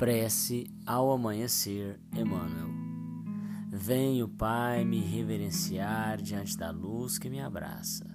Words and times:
Prece 0.00 0.64
ao 0.86 1.12
amanhecer, 1.12 2.00
Emmanuel. 2.16 2.70
Venho, 3.68 4.26
Pai, 4.26 4.82
me 4.82 4.98
reverenciar 4.98 6.22
diante 6.22 6.56
da 6.56 6.70
luz 6.70 7.18
que 7.18 7.28
me 7.28 7.38
abraça. 7.38 8.06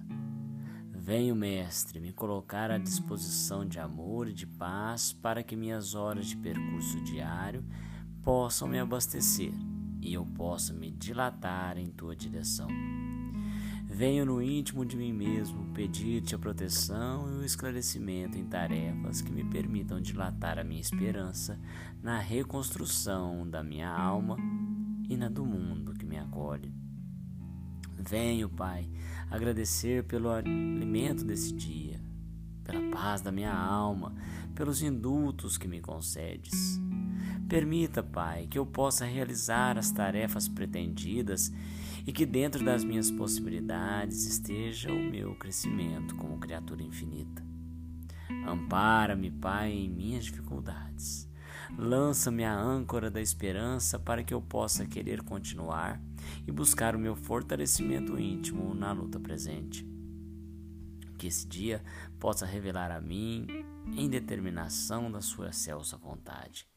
Venho, 0.90 1.36
Mestre, 1.36 2.00
me 2.00 2.12
colocar 2.12 2.72
à 2.72 2.76
disposição 2.76 3.64
de 3.64 3.78
amor 3.78 4.26
e 4.26 4.32
de 4.32 4.48
paz 4.48 5.12
para 5.12 5.44
que 5.44 5.54
minhas 5.54 5.94
horas 5.94 6.26
de 6.26 6.36
percurso 6.36 7.00
diário 7.04 7.64
possam 8.24 8.66
me 8.66 8.80
abastecer 8.80 9.52
e 10.02 10.12
eu 10.12 10.26
possa 10.26 10.72
me 10.72 10.90
dilatar 10.90 11.78
em 11.78 11.86
tua 11.86 12.16
direção. 12.16 12.66
Venho 13.96 14.26
no 14.26 14.42
íntimo 14.42 14.84
de 14.84 14.94
mim 14.94 15.10
mesmo 15.10 15.72
pedir-te 15.72 16.34
a 16.34 16.38
proteção 16.38 17.32
e 17.32 17.36
o 17.36 17.42
esclarecimento 17.42 18.36
em 18.36 18.44
tarefas 18.44 19.22
que 19.22 19.32
me 19.32 19.42
permitam 19.42 19.98
dilatar 20.02 20.58
a 20.58 20.64
minha 20.64 20.82
esperança 20.82 21.58
na 22.02 22.18
reconstrução 22.18 23.48
da 23.48 23.64
minha 23.64 23.88
alma 23.88 24.36
e 25.08 25.16
na 25.16 25.30
do 25.30 25.46
mundo 25.46 25.94
que 25.94 26.04
me 26.04 26.18
acolhe. 26.18 26.74
Venho, 27.98 28.50
Pai, 28.50 28.86
agradecer 29.30 30.04
pelo 30.04 30.28
alimento 30.28 31.24
desse 31.24 31.54
dia, 31.54 31.98
pela 32.64 32.90
paz 32.90 33.22
da 33.22 33.32
minha 33.32 33.54
alma, 33.54 34.14
pelos 34.54 34.82
indultos 34.82 35.56
que 35.56 35.66
me 35.66 35.80
concedes. 35.80 36.78
Permita, 37.48 38.02
Pai, 38.02 38.48
que 38.50 38.58
eu 38.58 38.66
possa 38.66 39.04
realizar 39.04 39.78
as 39.78 39.92
tarefas 39.92 40.48
pretendidas 40.48 41.52
e 42.04 42.12
que 42.12 42.26
dentro 42.26 42.64
das 42.64 42.82
minhas 42.82 43.08
possibilidades 43.10 44.26
esteja 44.26 44.92
o 44.92 45.10
meu 45.10 45.34
crescimento 45.36 46.16
como 46.16 46.38
criatura 46.38 46.82
infinita. 46.82 47.44
Ampara-me, 48.46 49.30
Pai, 49.30 49.70
em 49.70 49.88
minhas 49.88 50.24
dificuldades. 50.24 51.28
Lança-me 51.78 52.44
a 52.44 52.54
âncora 52.54 53.10
da 53.10 53.20
esperança 53.20 53.98
para 53.98 54.24
que 54.24 54.34
eu 54.34 54.40
possa 54.40 54.84
querer 54.84 55.22
continuar 55.22 56.00
e 56.46 56.52
buscar 56.52 56.96
o 56.96 56.98
meu 56.98 57.14
fortalecimento 57.14 58.18
íntimo 58.18 58.74
na 58.74 58.92
luta 58.92 59.20
presente. 59.20 59.95
Que 61.18 61.26
esse 61.28 61.46
dia 61.46 61.82
possa 62.20 62.44
revelar 62.44 62.90
a 62.90 63.00
mim 63.00 63.46
em 63.96 64.08
determinação 64.08 65.10
da 65.10 65.20
sua 65.20 65.48
excelsa 65.48 65.96
vontade 65.96 66.68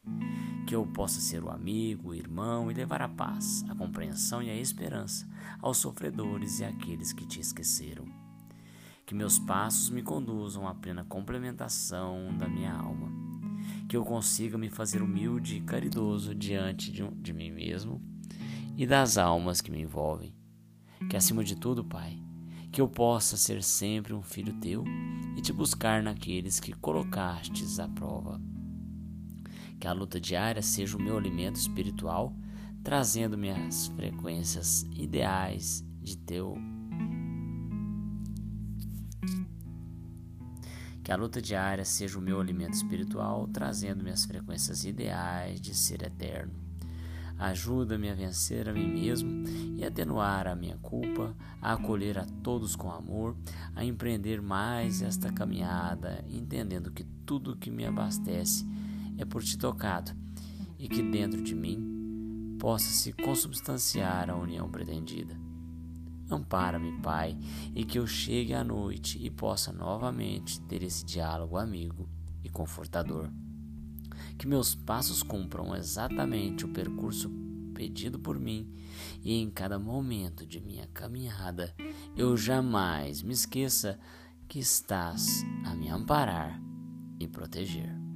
que 0.70 0.76
eu 0.76 0.86
possa 0.86 1.20
ser 1.20 1.42
o 1.42 1.50
amigo, 1.50 2.10
o 2.10 2.14
irmão 2.14 2.70
e 2.70 2.74
levar 2.74 3.02
a 3.02 3.08
paz, 3.08 3.64
a 3.68 3.74
compreensão 3.74 4.40
e 4.40 4.48
a 4.48 4.54
esperança 4.54 5.28
aos 5.60 5.78
sofredores 5.78 6.60
e 6.60 6.64
àqueles 6.64 7.12
que 7.12 7.26
te 7.26 7.40
esqueceram. 7.40 8.06
Que 9.04 9.12
meus 9.12 9.36
passos 9.36 9.90
me 9.90 10.00
conduzam 10.00 10.68
à 10.68 10.72
plena 10.72 11.04
complementação 11.04 12.32
da 12.38 12.48
minha 12.48 12.72
alma. 12.72 13.10
Que 13.88 13.96
eu 13.96 14.04
consiga 14.04 14.56
me 14.56 14.70
fazer 14.70 15.02
humilde 15.02 15.56
e 15.56 15.60
caridoso 15.60 16.36
diante 16.36 16.92
de, 16.92 17.04
de 17.16 17.32
mim 17.32 17.50
mesmo 17.50 18.00
e 18.76 18.86
das 18.86 19.18
almas 19.18 19.60
que 19.60 19.72
me 19.72 19.80
envolvem. 19.80 20.32
Que 21.08 21.16
acima 21.16 21.42
de 21.42 21.56
tudo, 21.56 21.84
Pai, 21.84 22.16
que 22.70 22.80
eu 22.80 22.88
possa 22.88 23.36
ser 23.36 23.62
sempre 23.62 24.12
um 24.12 24.22
filho 24.22 24.52
teu 24.54 24.84
e 25.36 25.40
te 25.40 25.52
buscar 25.52 26.02
naqueles 26.02 26.60
que 26.60 26.72
colocastes 26.72 27.78
à 27.78 27.88
prova 27.88 28.40
que 29.80 29.88
a 29.88 29.92
luta 29.94 30.20
diária 30.20 30.60
seja 30.60 30.98
o 30.98 31.02
meu 31.02 31.16
alimento 31.16 31.56
espiritual, 31.56 32.36
trazendo-me 32.84 33.50
as 33.50 33.86
frequências 33.86 34.82
ideais 34.94 35.82
de 36.02 36.18
teu. 36.18 36.54
Que 41.02 41.10
a 41.10 41.16
luta 41.16 41.40
diária 41.40 41.84
seja 41.84 42.18
o 42.18 42.22
meu 42.22 42.38
alimento 42.38 42.74
espiritual, 42.74 43.48
trazendo-me 43.48 44.10
as 44.10 44.26
frequências 44.26 44.84
ideais 44.84 45.58
de 45.58 45.74
ser 45.74 46.02
eterno. 46.02 46.69
Ajuda-me 47.40 48.10
a 48.10 48.14
vencer 48.14 48.68
a 48.68 48.72
mim 48.72 48.86
mesmo 48.86 49.48
e 49.74 49.82
atenuar 49.82 50.46
a 50.46 50.54
minha 50.54 50.76
culpa, 50.76 51.34
a 51.62 51.72
acolher 51.72 52.18
a 52.18 52.26
todos 52.42 52.76
com 52.76 52.92
amor, 52.92 53.34
a 53.74 53.82
empreender 53.82 54.42
mais 54.42 55.00
esta 55.00 55.32
caminhada, 55.32 56.22
entendendo 56.28 56.90
que 56.90 57.02
tudo 57.24 57.56
que 57.56 57.70
me 57.70 57.86
abastece 57.86 58.66
é 59.16 59.24
por 59.24 59.42
ti 59.42 59.56
tocado, 59.56 60.12
e 60.78 60.86
que 60.86 61.02
dentro 61.02 61.42
de 61.42 61.54
mim 61.54 62.58
possa 62.58 62.90
se 62.90 63.10
consubstanciar 63.14 64.28
a 64.28 64.36
união 64.36 64.70
pretendida. 64.70 65.34
Ampara-me, 66.30 67.00
Pai, 67.00 67.38
e 67.74 67.86
que 67.86 67.98
eu 67.98 68.06
chegue 68.06 68.52
à 68.52 68.62
noite 68.62 69.18
e 69.18 69.30
possa 69.30 69.72
novamente 69.72 70.60
ter 70.60 70.82
esse 70.82 71.06
diálogo 71.06 71.56
amigo 71.56 72.06
e 72.44 72.50
confortador. 72.50 73.30
Que 74.38 74.46
meus 74.46 74.74
passos 74.74 75.22
cumpram 75.22 75.74
exatamente 75.74 76.64
o 76.64 76.68
percurso 76.68 77.30
pedido 77.74 78.18
por 78.18 78.38
mim 78.38 78.68
e 79.22 79.40
em 79.40 79.48
cada 79.50 79.78
momento 79.78 80.44
de 80.44 80.60
minha 80.60 80.86
caminhada 80.88 81.74
eu 82.16 82.36
jamais 82.36 83.22
me 83.22 83.32
esqueça 83.32 83.98
que 84.46 84.58
estás 84.58 85.42
a 85.64 85.74
me 85.74 85.88
amparar 85.88 86.60
e 87.18 87.26
proteger. 87.26 88.09